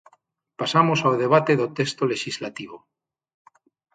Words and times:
Pasamos 0.59 0.99
ao 1.01 1.19
debate 1.23 1.53
do 1.61 1.67
texto 1.77 2.03
lexislativo. 2.11 2.77